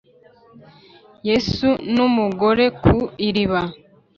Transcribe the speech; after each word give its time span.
yesu 1.27 1.67
nu 1.95 2.05
mugore 2.15 2.65
ku 2.83 2.97
iriba 3.27 3.61